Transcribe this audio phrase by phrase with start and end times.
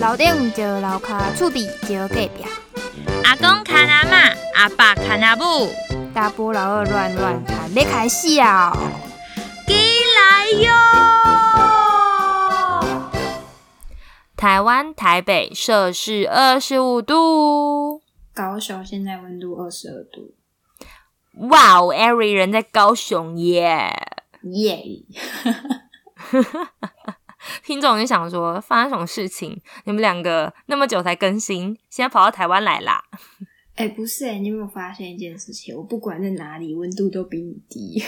[0.00, 2.30] 楼顶就楼骹，厝边就隔壁。
[3.22, 5.68] 阿公看阿嬷，阿爸看阿母，
[6.14, 8.72] 大波老二乱乱谈，要开始啊！
[9.66, 9.74] 起
[10.16, 10.72] 来哟！
[14.36, 18.00] 台湾台北摄氏二十五度，
[18.32, 20.34] 高雄现在温度二十二度。
[21.50, 23.92] 哇哦，Every 人在高雄耶！
[24.44, 24.82] 耶！
[27.64, 29.60] 听众就想说，发生什么事情？
[29.84, 33.02] 你们两个那么久才更新，现在跑到台湾来啦？
[33.76, 35.74] 哎，不是哎，你有没有发现一件事情？
[35.74, 38.02] 我不管在哪里，温度都比你低。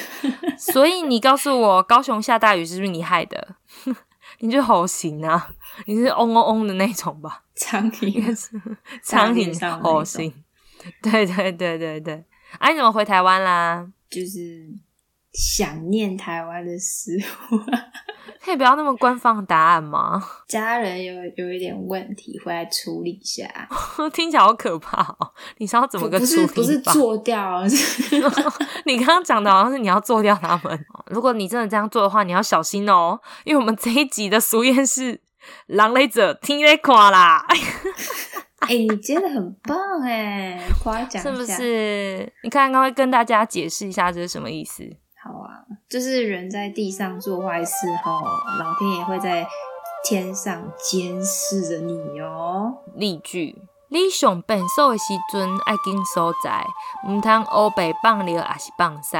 [0.58, 3.56] 所以你告诉我，高雄下大雨是不是你害的？
[4.40, 5.50] 你就好行啊！
[5.86, 7.42] 你是嗡嗡嗡的那种吧？
[7.54, 8.48] 苍蝇，
[9.02, 10.32] 苍蝇好行。
[11.00, 12.24] 对对对对对。
[12.58, 13.86] 啊，你怎么回台湾啦？
[14.10, 14.68] 就是
[15.32, 17.16] 想念台湾的食
[17.50, 17.58] 物。
[18.44, 20.20] 可以不要那么官方的答案吗？
[20.48, 23.48] 家人有有一点问题，回来处理一下。
[24.12, 25.32] 听起来好可怕哦！
[25.58, 27.62] 你是要怎么个处理不是做掉。
[28.84, 30.86] 你刚刚讲的好像是你要做掉他们。
[31.06, 35.20] 如果你真的这样做的话，你要小心哦，因为我们这一集的俗谚是
[35.66, 37.46] “狼雷者听雷垮啦”。
[38.58, 42.32] 哎，你接的很棒哎，夸奖是不是？
[42.42, 44.82] 你看刚会跟大家解释一下这是什么意思。
[45.22, 48.10] 好啊，就是人在地上做坏事后，
[48.58, 49.46] 老天爷会在
[50.04, 52.78] 天上监视着你哦。
[52.96, 56.66] 例句：你上便所的时阵爱紧所在，
[57.08, 59.16] 唔通乌白放尿，也是放屎，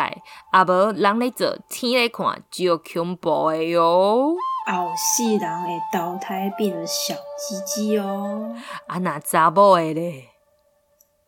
[0.50, 4.34] 啊无人咧做，天咧看，就恐怖的哟。
[4.66, 8.56] 后世人会投胎变成小鸡鸡哦。
[8.88, 10.30] 啊那查某的咧？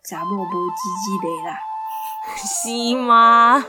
[0.03, 0.49] 查某无鸡
[1.05, 1.59] 鸡的啦。
[2.37, 3.63] 是吗？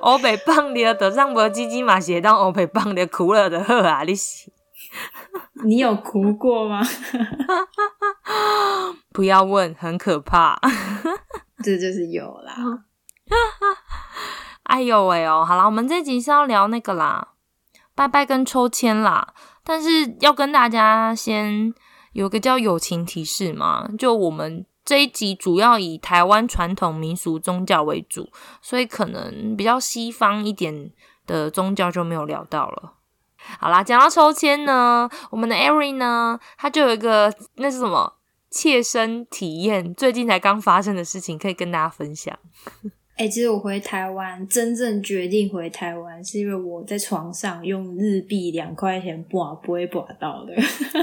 [0.00, 4.02] 我被放了，头上无鸡鸡嘛，写当我被放了，哭了的好啊！
[4.02, 4.50] 你是？
[5.64, 6.82] 你有哭过吗？
[9.12, 10.58] 不要问，很可怕。
[11.62, 12.54] 这就是有啦。
[14.64, 17.28] 哎呦喂哦，好啦，我们这集是要聊那个啦，
[17.94, 19.34] 拜拜跟抽签啦。
[19.64, 21.72] 但是要跟大家先
[22.12, 24.66] 有个叫友情提示嘛，就我们。
[24.88, 28.30] 这一集主要以台湾传统民俗宗教为主，
[28.62, 30.90] 所以可能比较西方一点
[31.26, 32.94] 的宗教就没有聊到了。
[33.58, 38.14] 好啦，讲到抽签呢，我们的 Ari 呢，他就有一个那是什么
[38.50, 42.34] 切身体验，最近才刚发生的事情，可以跟大家分享。
[43.18, 50.54] 哎，其实我回台湾，真正决定回台湾，是因为我在床上用日币两块钱刮不会刮到的。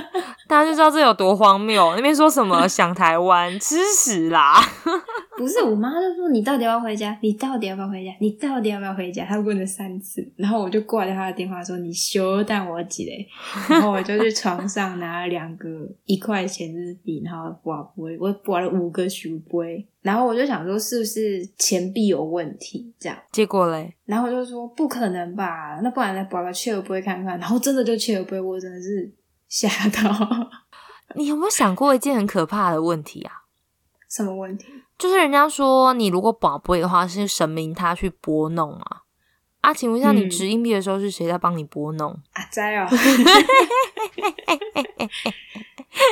[0.47, 1.95] 大家就知道这有多荒谬。
[1.95, 4.61] 那边说什么 想台湾，吃屎啦！
[5.37, 7.17] 不是，我妈就说你到底要不要回家？
[7.21, 8.11] 你到底要不要回家？
[8.21, 9.25] 你到底要不要回家？
[9.25, 13.27] 她问了三次，然后我就挂掉她的电话，说你休但我几嘞？
[13.67, 15.67] 然后我就去床上拿了两个
[16.05, 19.85] 一块钱日币，然后刮不会，我刮了五个鼠杯。
[20.01, 22.93] 然后我就想说，是不是钱币有问题？
[22.99, 29.11] 这样，结果嘞，然后我就说不可能吧，那不然来刮个切尔不会看看，然后真的就切尔不会，我真的是
[29.47, 30.49] 吓到。
[31.15, 33.43] 你有没有想过一件很可怕的问题啊？
[34.09, 34.65] 什么问题？
[34.97, 39.01] 就是人家说你如果宝贝的话，是神明他去拨弄啊。
[39.61, 42.11] 啊，请问一下，你掷硬币的时候是谁在帮你拨弄？
[42.33, 42.87] 啊，在哦。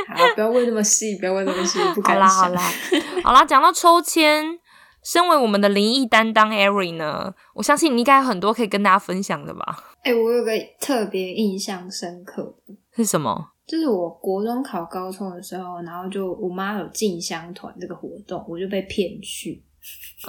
[0.07, 2.27] 好，不要问那么细，不要问那么细，不敢想。
[2.27, 2.71] 好啦，好啦，
[3.23, 3.45] 好啦。
[3.45, 4.59] 讲到抽签，
[5.03, 9.83] 身为我们的灵异担当 Ari 呢，我相信你应该有很多可以跟大家分享的吧？
[10.03, 13.49] 哎，我有个特别印象深刻的是什么？
[13.65, 19.63] 就是我国中考高中的时候，然后就我妈有进香团这个活动，我就被骗去。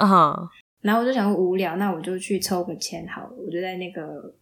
[0.00, 0.34] 嗯。
[0.80, 3.30] 然后我就想无聊，那我就去抽个签好了。
[3.34, 4.34] 我就在那个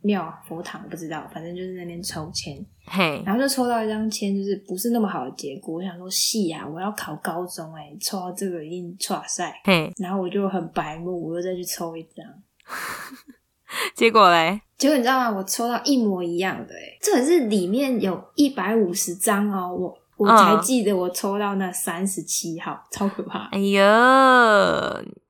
[0.00, 2.64] 庙佛堂，不知道，反正就是那边抽签。
[2.86, 5.74] 嘿，然后就抽到一张签，就是不是那么好的结果。
[5.74, 9.60] 我想说，戏呀，我要考高中哎，抽到这个一定差赛。
[9.64, 12.24] 嘿，然后我就很白目，我又再去抽一张。
[13.94, 14.60] 结果嘞？
[14.78, 15.30] 结果你知道吗？
[15.30, 23.48] 我抽到一模一样的哎，这可是里面有一百五十张哦，我我才记得我抽到那三十七号，超可怕。
[23.52, 23.82] 哎呦！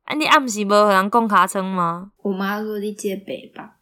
[0.05, 2.11] 啊，你暗时无和人讲卡称吗？
[2.23, 3.77] 我妈说你接北吧，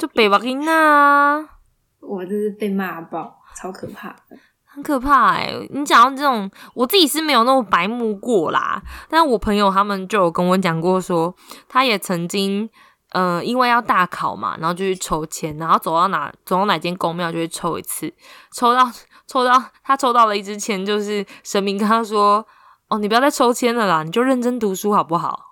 [0.00, 1.38] 就北吧音啊！
[2.00, 5.52] 我这是被骂爆，超可怕的，很可怕哎！
[5.70, 8.80] 你讲到这种，我自己是没有那么白目过啦，
[9.10, 11.34] 但我朋友他们就有跟我讲过，说
[11.68, 12.70] 他也曾经，
[13.16, 18.12] 呃，因为要大考嘛，然后就去抽签，然后走到哪走到哪间公庙就会抽一次，
[18.52, 18.90] 抽到
[19.26, 22.46] 抽到他抽到了一支签，就是神明跟他说。
[22.88, 25.46] 哦，你不要再抽签了啦，你就认真读书好不好？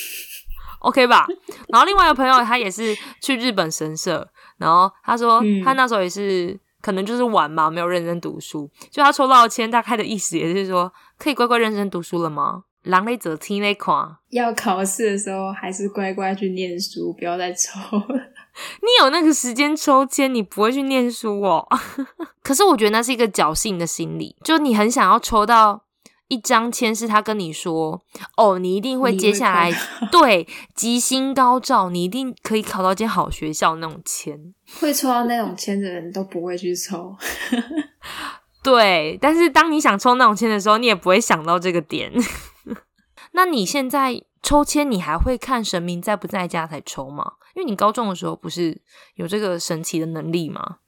[0.80, 1.26] OK 吧？
[1.68, 8.70] 然后另外一个朋友他也是去日本神社，然后他说他那时候也是可能就是玩嘛，没有认真读书。
[8.90, 12.62] 就他抽到签，大概的意思也是说，可以乖乖认真读书了吗？
[12.86, 18.14] 狼狈者听那款，要考试的时候还是乖乖去念书，不要再抽了。
[18.80, 21.68] 你有那个时间抽签，你不会去念书哦。
[22.42, 25.82] 可是我觉得那是一个侥幸的心理，就你很想要抽到。
[26.28, 28.02] 一张签是他跟你说
[28.36, 29.72] ：“哦，你一定会接下来
[30.10, 30.44] 对
[30.74, 37.14] 吉星高照，你一定可以考到间好学校那种签。”会抽到那种签的人都不会去抽。
[38.66, 42.12] 对，但是当你想抽那种签的时候，你也不会想到这个点。
[43.32, 47.34] 那你现在抽签，你还会看神明在不在家才抽吗？
[47.54, 48.80] 因为你高中的时候不是
[49.14, 50.78] 有这个神奇的能力吗？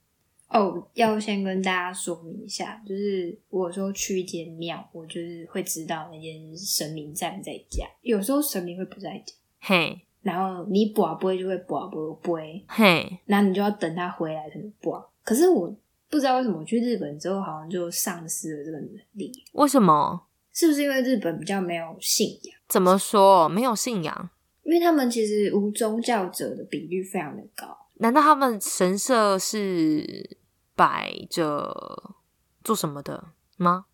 [0.49, 7.87] 哦，要先跟大家说明一下，就是我说去一间庙，我就是会知道那间神明在不在家。
[8.01, 15.11] 有时候神明会不在家，嘿，然后你卜不会就会卜不不会，嘿，然后你就要等他回来才能卜。
[15.23, 15.71] 可是我
[16.08, 19.32] 不知道为什么我去日本之后好像就丧失了这个能力。
[19.52, 20.26] 为什么？
[20.52, 22.58] 是不是因为日本比较没有信仰？
[22.69, 24.31] 怎么说没有信仰？
[24.62, 27.87] 因为他们其实无宗教者的比率非常的高。
[27.94, 30.38] 难道他们神社是？
[30.78, 32.14] 摆着
[32.62, 33.87] 做什么的吗？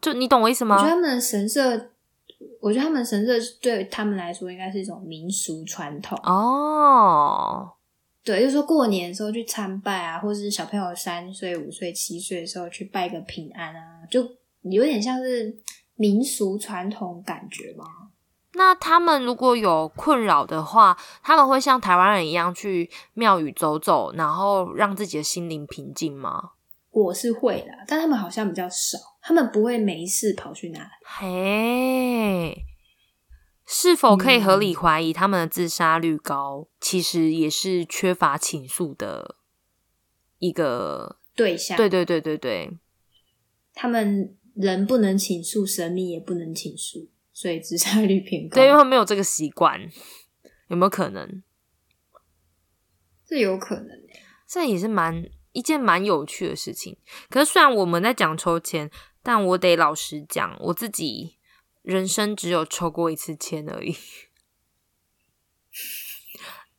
[0.00, 0.76] 就你懂我意思吗？
[0.76, 1.90] 我觉得他们神社，
[2.60, 7.72] 我觉得他们神社对他们来说应该是一种民俗传统哦。
[8.24, 14.22] 对，就是说过年的时候去参拜啊，或者是小朋友三岁、五岁、七岁的时候去拜个平安啊，就
[14.62, 15.56] 有点像是
[15.96, 17.84] 民俗传统感觉吗？
[18.54, 26.50] 那他们如果有困扰的话，他们会像台湾人一样去庙宇走走，然后让自己的心灵平静吗？
[26.90, 30.86] 我是会的，但他们好像比较少，他们不会没事跑去哪。
[31.02, 32.54] 嘿，
[33.74, 36.68] 是否可以合理怀疑他们的自杀率高？
[36.78, 39.36] 其实也是缺乏倾诉的
[40.38, 41.74] 一个对象。
[41.74, 42.70] 对对对对对，
[43.72, 47.08] 他们人不能倾诉，神明也不能倾诉。
[47.32, 49.80] 所以自杀率偏高，对，因为没有这个习惯，
[50.68, 51.42] 有没有可能？
[53.24, 53.88] 这有可能
[54.46, 56.98] 这也是蛮一件蛮有趣的事情。
[57.30, 58.90] 可是虽然我们在讲抽签，
[59.22, 61.38] 但我得老实讲，我自己
[61.82, 63.96] 人生只有抽过一次签而已。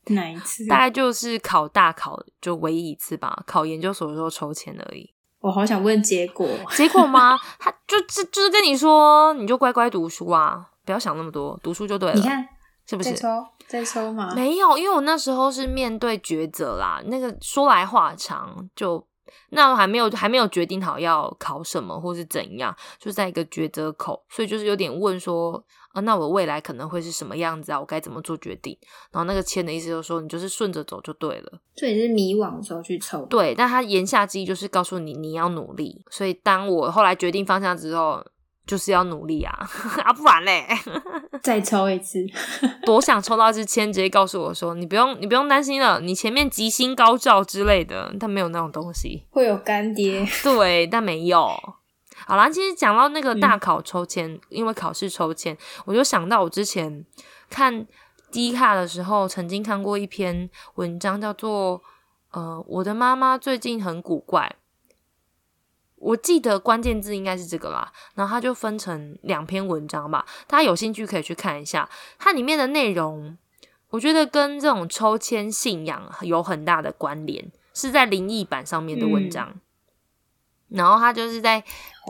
[0.07, 0.65] 哪一次？
[0.67, 5.13] 大概就是考大考就唯一一次吧，考研究所的时候抽签而已。
[5.39, 7.37] 我好想问结果，结果吗？
[7.59, 12.15] 他就就就是跟你说，你就乖乖读书啊，不要想那么多，读书就对了。
[12.15, 12.47] 你看
[12.85, 13.11] 是不是？
[13.11, 14.33] 再抽再抽吗？
[14.35, 17.01] 没有，因为我那时候是面对抉择啦。
[17.07, 19.05] 那个说来话长，就
[19.49, 25.63] 那我还没有还没有决定好要考什么或是怎样，就在一个抉择口，所以就是有点问说。
[25.93, 27.79] 啊，那我未来可能会是什么样子啊？
[27.79, 28.75] 我该怎么做决定？
[29.11, 31.59] 然后那个签的意思就是说，你就是顺着走就对了。
[31.75, 33.23] 所以是迷惘的时候去抽。
[33.27, 36.03] 对，但他言下之意就是告诉你你要努力。
[36.09, 38.25] 所以当我后来决定方向之后，
[38.65, 39.53] 就是要努力啊
[40.03, 40.65] 啊，不然嘞，
[41.43, 42.19] 再抽一次。
[42.85, 49.27] 多想抽到一支签，直接告诉我说，你不用你不用担心了，你前面吉星高照之类的，但没有那种东西。
[49.31, 50.25] 会有干爹。
[50.43, 51.49] 对，但没有。
[52.25, 57.05] 好啦，其实讲到那个大考抽签，因为考试抽签，我就想到我之前
[57.49, 57.85] 看
[58.31, 61.81] 低卡的时候，曾经看过一篇文章，叫做
[62.31, 64.55] “呃，我的妈妈最近很古怪”。
[66.03, 67.91] 我记得关键字应该是这个啦。
[68.15, 71.89] 然后它就分成两篇文章吧，大家有兴趣可以去看一下。
[72.19, 73.37] 它里面的内容，
[73.89, 79.55] 我觉得跟这种抽签信仰有很大的关联，是在灵异版上面的文章。
[80.69, 81.63] 然后他就是在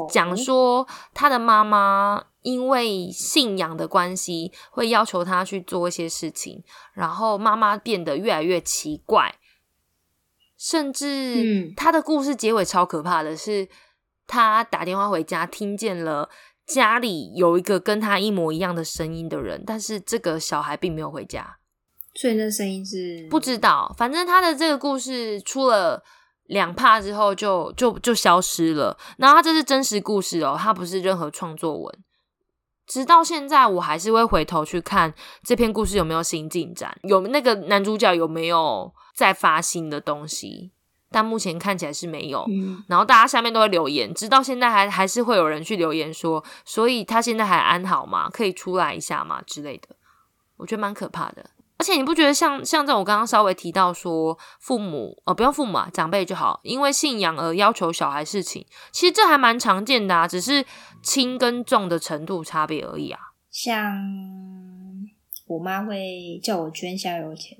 [0.09, 9.35] 讲说，他的妈妈因为信仰的关系，会要求他去做一些事情，然后妈妈变得越来越奇怪，
[10.63, 13.67] 甚至他的故事结尾超可怕的是，
[14.25, 16.29] 他打电话回家，听见了
[16.65, 21.57] 家里有一个跟他一模一样的声音的人，但是这个小孩并没有回家，
[22.15, 23.93] 所以那声音是不知道。
[23.97, 26.01] 反正他的这个故事出了。
[26.47, 31.99] 两帕之后就就就消失了，然后他这是真实故事哦，他不是任何创作文。
[32.85, 35.13] 直到现在，我还是会回头去看
[35.43, 40.71] 这篇故事有没有新进展，有那个男主角有没有再发新的东西，
[41.09, 42.45] 但目前看起来是没有。
[42.87, 48.29] 然后大家下面都会留言，直到现在还还是会有人去留言说，所以他现在还安好吗？
[48.29, 49.95] 可以出来一下吗之类的？
[50.57, 51.49] 我觉得蛮可怕的。
[51.83, 60.65] 而且你不觉得像像这种我刚刚稍微提到说父母呃不用父母啊长辈就好，因为信仰而要求小孩事情，其实这还蛮常见的啊，只是
[61.01, 63.19] 轻跟重的程度差别而已啊。
[63.51, 64.01] 像
[65.45, 67.57] 我妈会叫我捐香油钱，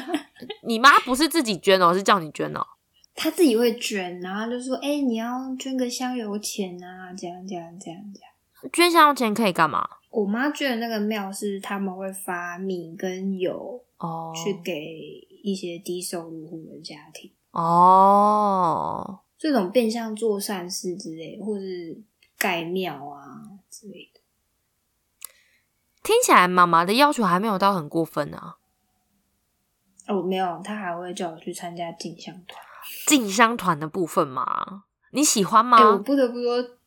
[0.64, 2.66] 你妈不是自己捐哦，是叫你捐哦。
[3.14, 8.30] 她自己会捐，然后就说：“哎，你要捐个香油钱啊，这样这样这样这样。”
[8.72, 9.86] 捐香油钱可以干嘛？
[10.10, 19.20] 我妈捐的那个庙是他们会发米跟油哦，去给一些低收入户的家庭哦。
[19.38, 22.02] 这种变相做善事之类，或是
[22.36, 24.20] 盖庙啊之类的，
[26.02, 28.56] 听起来妈妈的要求还没有到很过分啊。
[30.08, 32.60] 哦，没有，他还会叫我去参加进香团。
[33.06, 35.90] 进香团的部分嘛，你喜欢吗？
[35.90, 36.77] 我不得不说，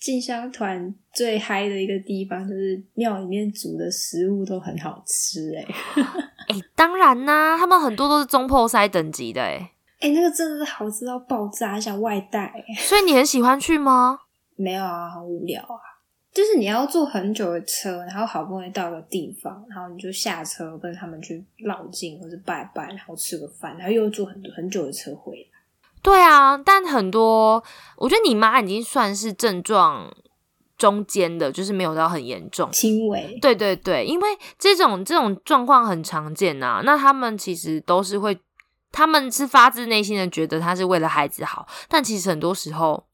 [0.00, 5.66] 进香团最嗨的一个地方就是庙里面煮的食物都很好吃，哎，
[6.48, 12.50] 哎，当然啦，他们很多都是中破塞等级的，哎，哎，那个真的是好吃到爆炸，想外带。
[12.80, 14.18] 所以你很喜欢去吗？
[14.56, 15.76] 没有啊，好无聊啊。
[16.32, 25.49] 就是你要坐很久的车，然后好不容易到个地方，然后你就下车跟他们去绕境或者拜拜，然后吃个饭，然后又坐很多很久的车回来。
[26.02, 27.62] 对啊，但很多，
[27.96, 30.10] 我觉得你妈已经算是症状
[30.76, 33.38] 中间的，就是没有到很严重，轻微。
[33.40, 34.28] 对对对，因为
[34.58, 36.82] 这种这种状况很常见呐。
[36.84, 38.38] 那他们其实都是会，
[38.90, 43.06] 他们是发自内心的觉得他是为了孩子好，但其实很多时候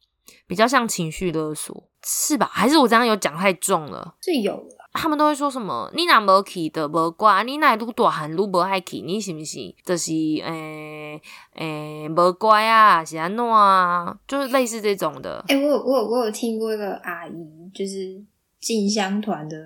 [0.46, 1.88] 比较像情绪勒索。
[2.08, 2.48] 是吧？
[2.52, 4.14] 还是我这样有讲太重了？
[4.22, 4.64] 是有
[4.96, 5.90] 他们都会说什么？
[5.94, 9.00] 你哪无去的无乖，你哪愈大汉愈无爱去？
[9.02, 9.74] 你是不是？
[9.84, 11.20] 就是诶
[11.54, 13.04] 诶无乖啊？
[13.04, 14.16] 是安怎啊？
[14.26, 15.44] 就是类似这种的。
[15.48, 18.20] 哎，我有我有我有听过一个阿姨，就是
[18.58, 19.56] 进香团的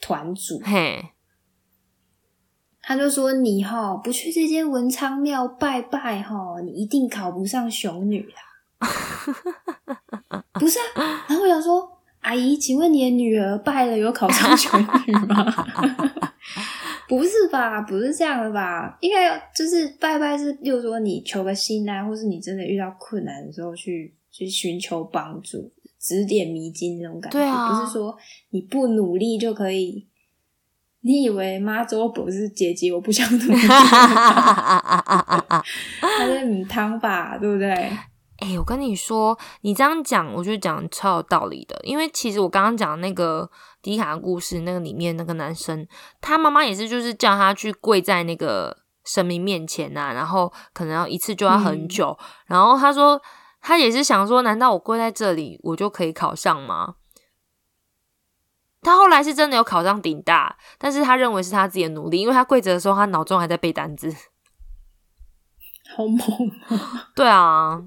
[0.00, 1.10] 团主，嘿，
[2.80, 8.34] 他就说你哈不去这间文昌庙拜拜哈，你一定考不上雄女啦。
[10.54, 15.44] 不是啊，然后我想说，阿姨，请问你的女儿拜了有考上全女吗？
[17.08, 18.96] 不是吧，不是这样的吧？
[19.00, 27.38] 应该就是拜拜是，例如说你求个心啊，或是你真的遇到困难的时候去去寻求帮助、指点迷津那种感觉。
[27.38, 28.16] 对啊，不是说
[28.50, 30.06] 你不努力就可以。
[31.02, 35.64] 你以为妈祖不是姐姐，我不想努力， 他
[36.26, 37.38] 是米汤吧？
[37.40, 37.90] 对不对？
[38.40, 41.78] 哎，我跟你说，你这样讲，我觉得讲超有道理的。
[41.82, 43.50] 因为其实我刚刚讲那个
[43.82, 45.86] 迪卡的故事，那个里面那个男生，
[46.22, 52.18] 他妈妈也是，就是叫他去跪在那个神明面前呐，然后可能要一次就要很久。
[52.46, 53.20] 然后他说，
[53.60, 56.94] 他也是想说，难道我跪在这里，我就可以考上吗？
[58.80, 64.10] 他后来是真的有考上顶大，但是他认为是他自己的努力，因为他跪着的时候，他脑中还在背单词，
[65.94, 66.18] 好猛
[66.68, 67.10] 啊！
[67.14, 67.82] 对啊。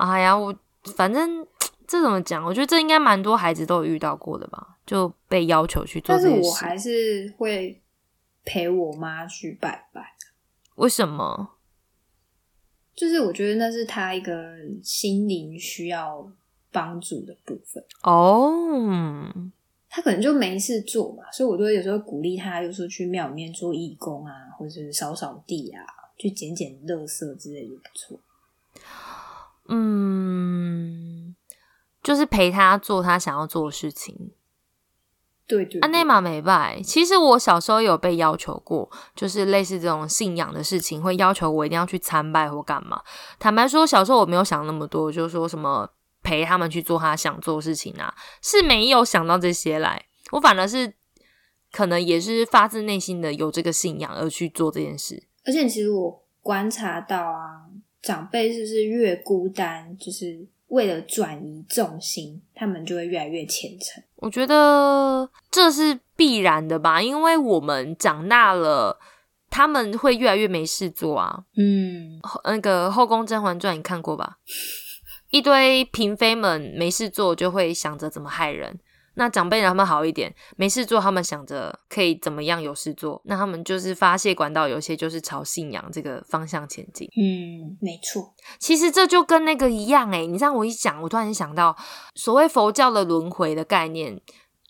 [0.00, 0.54] 哎呀，我
[0.96, 1.46] 反正
[1.86, 2.44] 这怎么讲？
[2.44, 6.14] 我觉得这应该蛮多孩子都有遇到过的吧，就被要求去做。
[6.14, 7.80] 但是我还是会
[8.44, 10.14] 陪我妈去拜拜。
[10.76, 11.50] 为什么？
[12.94, 16.30] 就是我觉得那是他一个心灵需要
[16.70, 19.32] 帮助的部分哦。
[19.88, 25.82] 他可能就没事做嘛，所以我都有时候鼓励他，有时候去庙里面做义工啊，或者是扫扫地啊，
[26.16, 28.20] 去捡捡垃圾之类的，不错。
[29.70, 31.34] 嗯，
[32.02, 34.32] 就是陪他做他想要做的事情。
[35.46, 36.80] 对对，安内玛美拜。
[36.82, 43.00] 其实我小时候有被要求过，就是类似这种信仰的事情，会要求我一定要去参拜或干嘛。
[43.38, 45.88] 坦白说，小时候我没有想那么多，就是说什么
[46.22, 50.04] 陪他们去做他想做的事情啊，是没有想到这些来。
[50.32, 50.94] 我反而是
[51.72, 55.28] 可能也是发自内心的有这个信仰而去做这件事。
[55.44, 57.69] 而且其实我观察到啊。
[58.02, 64.02] 长辈是不是越孤单，就是为了转移重心，他们就会越来越虔诚。
[64.16, 68.98] 我觉得这是必然的吧，因为我们长大了，
[69.48, 71.44] 他们会越来越没事做啊。
[71.56, 74.38] 嗯，那个《后宫甄嬛传》你看过吧？
[75.30, 78.80] 一堆嫔妃们没事做，就会想着怎么害人。
[79.14, 87.08] 那长辈他们好一点，没事做，他们想着可以怎么样有事做，那他们就是发泄管道，有些就是朝信仰这个方向前进。
[87.16, 88.34] 嗯，没错。
[88.58, 91.76] 其实这就跟那个一样，诶你让我一讲，我突然想到，
[92.14, 94.20] 所谓佛教的轮回的概念，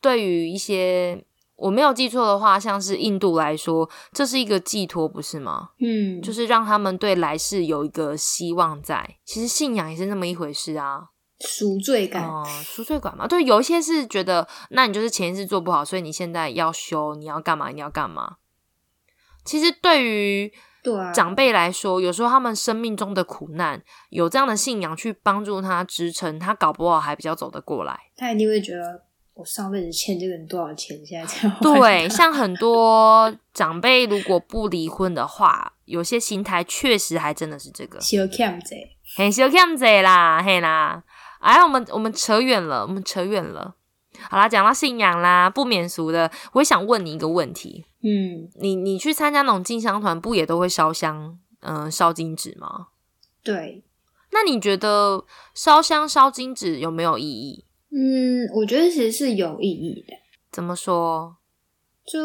[0.00, 1.24] 对于一些
[1.56, 5.68] 我没有记错的话，像是印度来说，这是一个寄托，不是吗？
[5.78, 9.16] 嗯，就是让他们对来世有一个希望在。
[9.26, 11.08] 其实信仰也是那么一回事啊。
[11.40, 17.70] 赎罪感哦，赎罪感嘛，对，有一些是觉得，那你就是前一次做不好，所以你现在要修，你要干嘛？
[17.70, 18.36] 你要干嘛？
[19.44, 27.98] 其实对于对长辈来说，有时候他们生命中的苦难，有这样的信仰去帮助他支撑，他搞不好还比较走得过来。
[28.16, 32.06] 他一定会觉得我上辈子欠这个人多少钱，现在才对。
[32.10, 37.98] 像很多 长辈如果不离婚的话，有些心态确实还真的是这个。
[37.98, 38.76] 小欠债，
[39.16, 41.02] 嘿，小欠债啦，嘿啦。
[41.40, 43.74] 哎，我们我们扯远了，我们扯远了。
[44.28, 47.86] 好啦，讲到信仰啦，不免俗的，我想问你一个问题。
[48.02, 52.88] 嗯，你你去参加那种进香团，不也都会烧香，嗯，烧金纸吗？
[53.42, 53.84] 对。
[54.32, 57.64] 那你觉得烧香烧金纸有没有意义？
[57.90, 60.14] 嗯，我觉得其实是有意义的。
[60.52, 61.36] 怎么说？
[62.06, 62.18] 就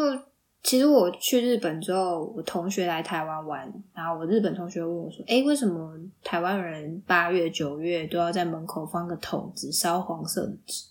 [0.66, 10.86] 其实我去日本之后，我同学来台湾玩，然后我日本同学问我说：“哎，为什么台湾人八月九月都要在门口放个桶子烧黄色的纸？”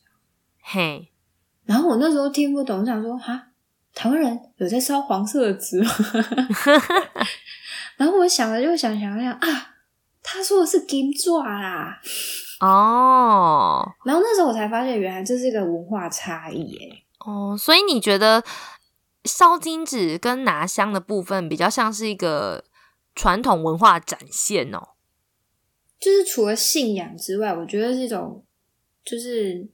[0.64, 1.10] 嘿，
[1.66, 3.50] 然后我那时候听不懂，我想说：“哈，
[3.94, 5.92] 台湾人有在烧黄色的纸吗？”
[7.98, 9.76] 然后我想了又想想想啊，
[10.24, 12.00] 他说的是金爪啦。
[12.62, 17.04] 哦，然后那时候我才发现，原来这是一个文化差异耶。
[17.26, 18.42] 哦，所以你觉得
[19.26, 22.64] 烧金纸跟拿香的部分比较像是一个
[23.14, 24.90] 传统文化展现哦？
[26.00, 28.44] 就是除了信仰之外，我觉得是一种，
[29.04, 29.68] 就是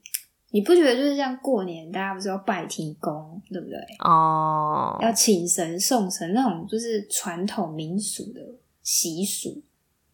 [0.50, 3.76] 你不觉得就是像过年大家不是要拜天公，对不对？
[4.04, 8.40] 哦，要请神送神那种，就是传统民俗的
[8.82, 9.62] 习俗。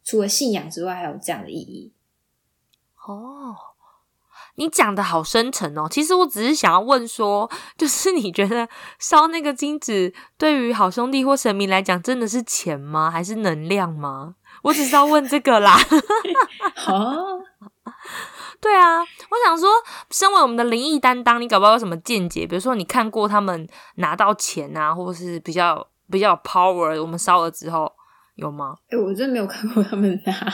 [0.02, 1.92] 除了信仰之外，还有这样的意义。
[3.06, 3.54] 哦，
[4.58, 5.86] 你讲的好深沉哦。
[5.88, 13.10] 其实我只是想要问说，就是你觉得烧那个金纸对于好兄弟或神明来讲，真的是钱吗？
[13.10, 14.34] 还是能量吗？
[14.62, 15.78] 我只是要问这个啦。
[16.88, 17.40] 哦，
[18.60, 19.68] 对啊，我想说，
[20.10, 22.44] 身为我们的灵异担当，你搞不好有什么见解？
[22.44, 27.92] 比如说，你看过他们拿到钱啊，或者是比较比较 power，我们烧了之后
[28.34, 28.74] 有吗？
[28.90, 30.32] 哎，我真没有看过他们拿。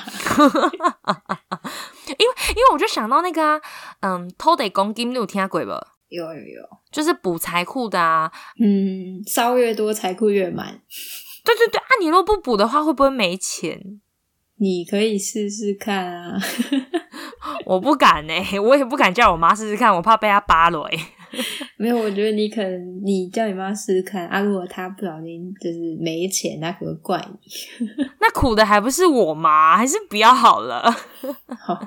[2.18, 3.60] 因为，因为我就想到那个啊，
[4.00, 5.70] 嗯，偷得公金，你有听过不？
[6.08, 8.30] 有有有，就是补财库的啊。
[8.60, 10.80] 嗯，烧越多，财库越满。
[11.44, 14.00] 对对对，啊，你若不补的话，会不会没钱？
[14.56, 16.38] 你可以试试看啊。
[17.66, 20.98] 我不敢呢，我也不敢叫我妈试试看，我怕被她扒了哎。
[21.76, 24.40] 没有，我觉得你可能你叫你妈试试看啊。
[24.40, 27.86] 如果她不小心就是没钱，那可能怪你。
[28.20, 29.76] 那苦的还不是我吗？
[29.76, 30.90] 还是不要好了。
[31.58, 31.80] 好，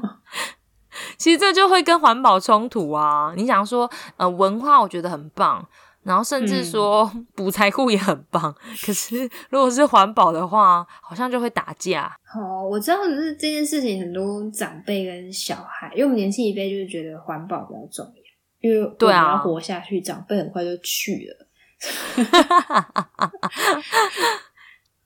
[1.18, 3.34] 其实这就会跟环保冲突啊。
[3.36, 5.66] 你想说，呃，文化我觉得很棒，
[6.04, 8.54] 然后甚至说补财库也很棒。
[8.86, 12.16] 可是如果是环保的话，好像就会打架。
[12.36, 18.27] 哦，我知道是这件事情，很多长辈跟小孩，因为我们年轻一辈就是觉得环保比较重要。
[18.60, 21.48] 因为我们要活下去，长辈很快就去了。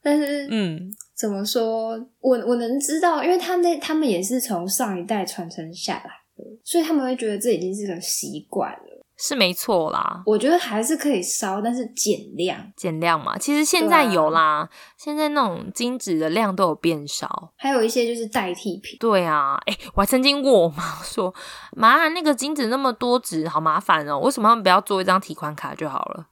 [0.03, 1.99] 但是，嗯，怎么说？
[2.19, 9.00] 我我能知道，因为他那他们也是从上一代传承下来的，所以他们会觉得这已经是个习惯了。
[9.23, 13.37] 是没错啦，我觉得还是可以烧，但是减量，减量嘛。
[13.37, 18.97] 其实现在有啦，现在那种金纸的量都有变少，还有一些就是代替品。
[18.99, 21.31] 对啊，哎，我还曾经问我妈说
[21.77, 26.25] ：“妈，那个金纸那么多纸，好麻烦哦，为什么他们不要做一张提款卡就好了？”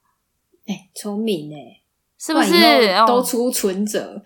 [0.66, 1.84] 哎，聪明哎，
[2.18, 2.52] 是不是
[3.06, 4.20] 都出存折？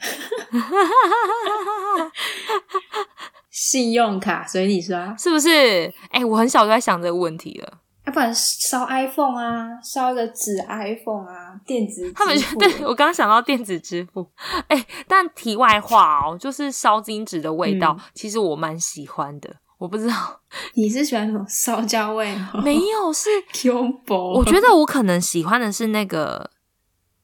[3.51, 5.93] 信用卡随你刷，是不是？
[6.11, 7.79] 哎，我很小就在想这个问题了。
[8.13, 14.29] 要不然烧 iPhone 啊，烧一个纸 iPhone 啊，电子他们对我刚刚想到电子支付，
[14.67, 19.55] 哎，但题外话哦，就是烧金纸的味道，其实我蛮喜欢的。
[19.79, 20.15] 我不知道
[20.75, 22.37] 你是喜欢什么烧焦味？
[22.63, 23.29] 没有，是
[24.35, 26.51] 我觉得我可能喜欢的是那个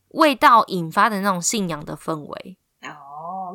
[0.10, 2.58] 味道引发的那种信仰的氛围。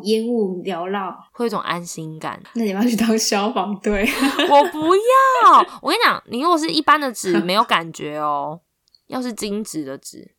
[0.03, 2.41] 烟雾缭绕，会有一种安心感。
[2.55, 4.07] 那你要去当消防队？
[4.51, 5.61] 我不要。
[5.83, 8.61] 我跟你讲，你如果是一般的纸，没有感觉哦。
[9.09, 10.35] 要是金纸的纸，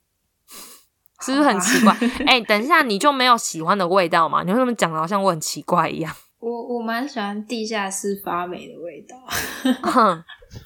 [1.21, 1.95] 是不是很奇怪？
[2.25, 4.41] 哎，等一下，你就没有喜欢的味道吗？
[4.43, 6.13] 你为什么讲的好像我很奇怪一样？
[6.39, 9.15] 我我蛮喜欢地下室发霉的味道。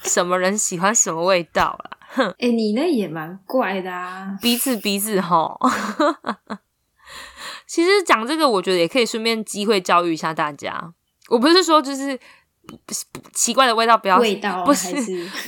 [0.02, 1.90] 什么人喜欢什么味道啦？
[2.12, 4.36] 哼，哎，你那也蛮怪的啊。
[4.42, 5.56] 彼此彼此哈。
[7.70, 10.92] 其实讲这个，我觉得也可以顺便机会教育一下大家。
[11.28, 12.18] 我不是说就是
[13.32, 14.96] 奇怪的味道不要味道，不是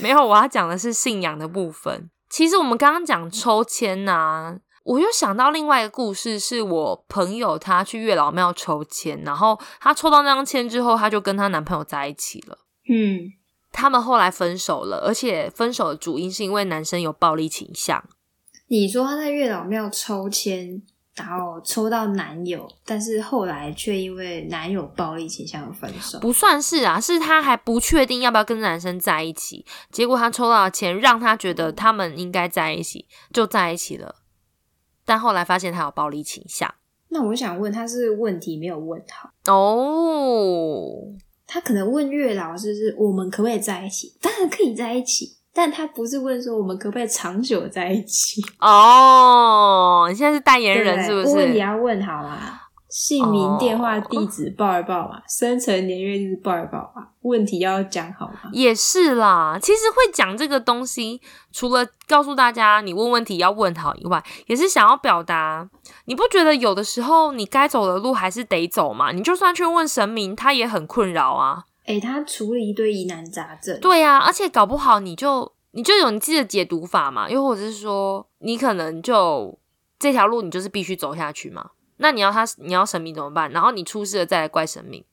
[0.01, 0.25] 没有。
[0.25, 2.09] 我要讲的是信仰的部分。
[2.29, 12.59] 其实我们刚刚讲抽签呐，我又想到另外一个故事，是我朋友她去月老庙抽签，然后她抽到那张签之后，她就跟她男朋友在一起了。
[12.89, 13.33] 嗯，
[13.73, 18.01] 他们后来分手了，而且分手的主因是因为男生有暴力倾向。
[18.67, 20.81] 你说他在月老庙抽签？
[21.15, 26.19] 然后抽到男友，但是后来却因为男友暴力倾向而分手。
[26.19, 34.15] 不算是啊，是他还不确定要不要跟男生在一起，结果他抽到的钱让他觉得他们应该在一起，就在一起了。
[35.05, 36.73] 但后来发现他有暴力倾向。
[37.09, 41.13] 那我想问，他是问题没有问好哦？
[41.45, 44.17] 他可能问月老是是我们可不可以在一起？
[44.19, 45.37] 当然可以在一起。
[45.53, 50.07] 但他不是问说我们可不可以长久在一起 哦？
[50.09, 51.35] 你现在是代言人是不是？
[51.35, 52.59] 问题要问好啦？
[52.89, 57.07] 姓名、电话、地址报一报嘛， 生辰年月日报一报嘛。
[57.21, 58.33] 问题要讲好吗？
[58.51, 61.19] 也是啦，其实会讲这个东西，
[61.51, 65.67] 除了告诉大家你问问题要问好以外，也是想要表达，
[66.05, 69.11] 你不觉得有的时候你该走的路还是得走嘛？
[69.11, 71.63] 你就算去问神明，他也很困扰啊。
[71.85, 73.79] 哎，他处理一堆疑难杂症。
[73.79, 79.59] 对呀，而且搞不好你就你就有你自己的解读法嘛，又或者是说你可能就
[79.99, 81.71] 这条路你就是必须走下去嘛。
[81.97, 83.51] 那你要他你要神明怎么办？
[83.51, 85.03] 然后你出事了再来怪神明，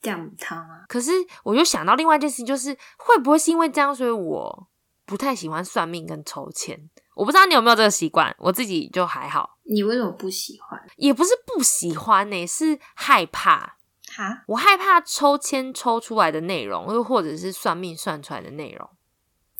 [0.00, 0.84] 这样他啊。
[0.88, 1.10] 可是
[1.42, 4.68] 我就想到另外一件事情，就是会不会是因为这样，所以我
[5.04, 6.88] 不太喜欢算命跟抽签。
[7.14, 9.58] 我不知道你有没有这个习惯，我自己就还好。
[9.64, 10.80] 你为什么不喜欢？
[10.96, 13.76] 也不是不喜欢呢，是害怕。
[14.16, 18.88] 哈，我害怕抽签抽出来的内容，又或者是算命算出来的内容。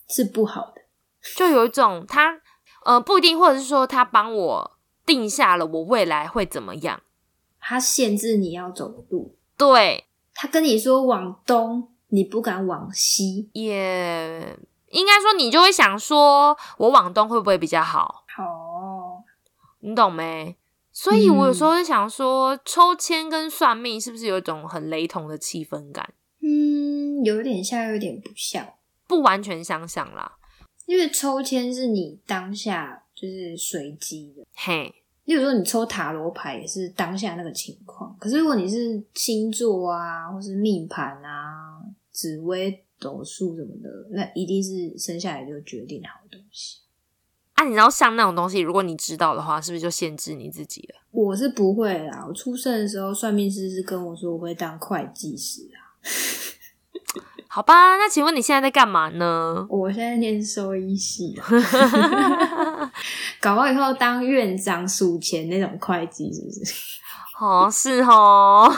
[0.08, 0.82] 是不好的，
[1.36, 2.40] 就有一种他
[2.84, 7.00] 呃不一定，或者是说他帮我定下了我未来会怎么样，
[7.58, 10.04] 他限制你要走的路，对。
[10.34, 18.24] 他跟你说往东，你不敢往西，也应该说你就会想说，我往东会不会比较好？
[18.34, 19.22] 好，
[19.80, 20.56] 你懂没？
[20.92, 26.12] 所以，我有时候就想说，抽签跟算命是不是有一种很雷同的气氛感？
[26.40, 28.66] 嗯，有点像，有点不像，
[29.09, 30.38] 不完全相像啦。
[30.85, 34.94] 因为抽签是你当下就是随机的，嘿。
[35.24, 38.14] 例如说，你抽塔罗牌也是当下那个情况。
[38.18, 46.81] 可是，如果你是星座啊，或是命盘啊、紫微斗数什么的，那一定是生下来就决定好的东西。
[47.62, 50.96] 啊，你知道像那种东西，如果你知道的话，是不是就限制你自己了？
[51.12, 52.25] 我是不会啦。
[52.27, 55.79] 我出生的时候，算命师是跟我说我会当会计师啊。
[57.46, 59.64] 好吧，那请问你现在在干嘛呢？
[59.68, 61.38] 我现在念收医系，
[63.40, 66.75] 搞完以后当院长数钱那种会计，是不是？
[67.38, 68.72] 哦，是哦。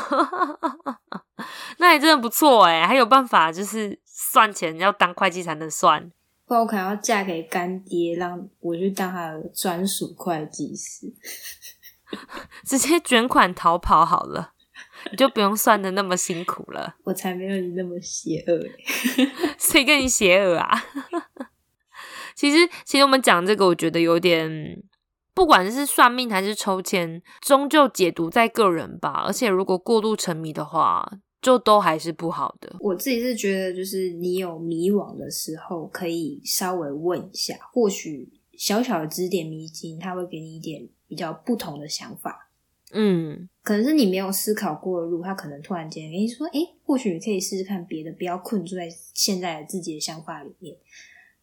[1.79, 6.11] 那你真的不错哎，还有办法就是算钱要当会计才能算。
[6.47, 11.13] 不然我可能要嫁给干爹，让我去当他的专属会计师，
[12.67, 14.53] 直接卷款逃跑好了，
[15.11, 16.97] 你就不用算的那么辛苦了。
[17.05, 18.61] 我才没有你那么邪恶，
[19.59, 20.85] 谁跟你邪恶啊？
[22.35, 24.83] 其实，其实我们讲这个，我觉得有点，
[25.33, 29.23] 不管是算命还是抽签，终究解读在个人吧。
[29.27, 31.11] 而且，如果过度沉迷的话。
[31.45, 32.75] 就都还是不好的。
[32.81, 42.51] 我自己是觉得，就是你有迷惘的时候，可以稍微问一下，或许小小的指点迷津，他会给你一点比较不同的想法。
[42.93, 50.75] 嗯，可能是你没有思考过的路，他可能突然间跟你说：“哎，或许你可以试试看别的，不要困住在现在的自己的想法里面。”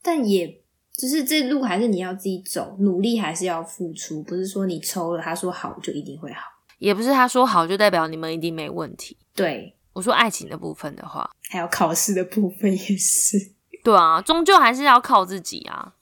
[0.01, 0.61] 但也
[0.93, 4.23] 就是这路还是你要自己走，努力还是要付出。
[4.23, 6.41] 不是说你抽了，他说好就一定会好，
[6.79, 9.15] 也不是他说好就代表你们一定没问题。
[9.35, 9.75] 对。
[9.93, 13.37] 我说爱情的部分的话，还有考试的部分也是，
[13.83, 15.93] 对啊，终究还是要靠自己啊。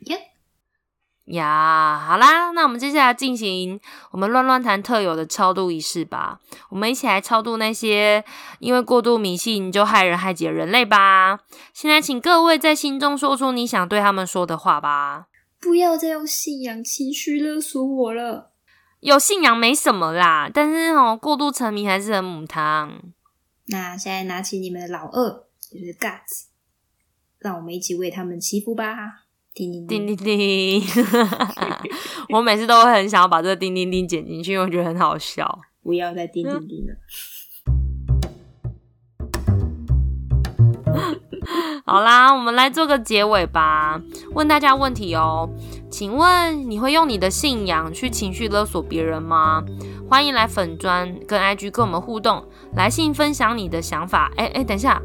[0.00, 0.20] 耶
[1.24, 3.80] 呀，好啦，那我们接下来进行
[4.12, 6.40] 我们乱乱谈特有的超度仪式吧。
[6.68, 8.24] 我们一起来超度那些
[8.60, 11.40] 因为过度迷信就害人害己的人类吧。
[11.72, 15.26] 现在，请各位在心中说出你想对他们说的话吧。
[15.58, 18.52] 不要再用信仰情绪勒索我了。
[19.00, 23.00] 有信仰没什么啦，但是哦，过度沉迷还是很母汤。
[23.66, 26.46] 那现在拿起你们的老二，就是 Guts，
[27.38, 29.24] 让我们一起为他们祈福吧！
[29.54, 30.82] 叮叮叮叮叮，
[32.30, 35.60] 我每次都会很想要把这个叮叮叮剪进去，因为我觉得很好笑。
[35.82, 36.94] 不要再叮叮叮了。
[41.88, 44.00] 好啦，我们来做个结尾吧。
[44.34, 45.48] 问大家问题哦，
[45.88, 49.62] 请问你会用你的信仰去情绪勒索别人吗？
[50.10, 52.44] 欢迎来粉砖跟 IG 跟我们互动，
[52.74, 54.32] 来信分享你的想法。
[54.36, 55.00] 哎哎，等一下，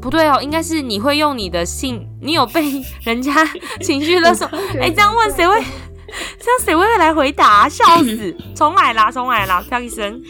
[0.00, 3.32] 不对哦，应该是你会用你的信，你有被人家
[3.80, 4.44] 情绪勒索？
[4.80, 5.54] 哎，这样问谁会？
[6.40, 7.68] 这样谁会来回答？
[7.68, 8.36] 笑死！
[8.56, 10.20] 重来啦，重来啦，飘一声，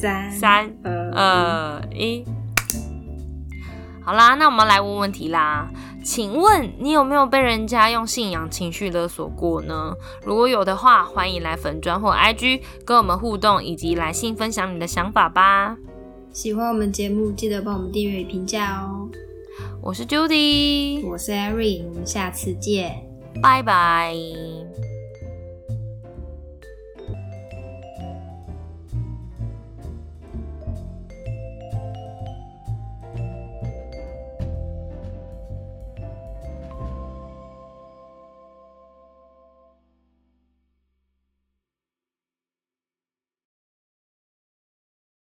[0.00, 0.72] 三三
[1.14, 2.24] 二一。
[4.08, 5.68] 好啦，那我们来问问题啦。
[6.02, 9.94] 请问你有没有被人家用信仰情绪勒索过呢？
[10.24, 15.76] 如果有的话，欢迎来粉砖或 IG 跟我们互动，以及来信分享你的想法吧。
[16.32, 19.10] 喜欢我们节目，记得帮我们订阅与评价哦。
[19.82, 23.06] 我是 Judy，我是 Erin，我们下次见，
[23.42, 24.14] 拜拜。